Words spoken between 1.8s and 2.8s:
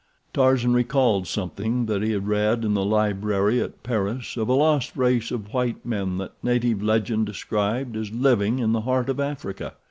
that he had read in